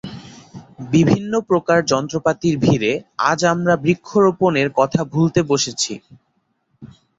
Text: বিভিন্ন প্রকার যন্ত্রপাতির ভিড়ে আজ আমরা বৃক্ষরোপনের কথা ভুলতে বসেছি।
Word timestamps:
বিভিন্ন 0.91 1.33
প্রকার 1.49 1.79
যন্ত্রপাতির 1.91 2.55
ভিড়ে 2.57 2.91
আজ 3.29 3.39
আমরা 3.53 3.73
বৃক্ষরোপনের 3.83 4.67
কথা 4.79 5.01
ভুলতে 5.11 5.39
বসেছি। 5.43 5.93